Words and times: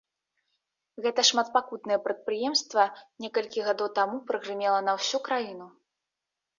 Гэта 1.05 1.25
шматпакутнае 1.29 1.99
прадпрыемства 2.09 2.87
некалькі 3.27 3.59
гадоў 3.71 3.95
таму 4.03 4.15
прагрымела 4.35 4.85
на 4.91 5.01
ўсю 5.01 5.25
краіну. 5.31 5.75